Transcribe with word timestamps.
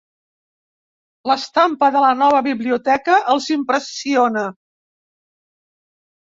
L'estampa 1.31 1.89
de 1.95 2.01
la 2.05 2.13
nova 2.21 2.39
biblioteca 2.47 3.19
els 3.35 3.51
impressiona. 3.57 4.45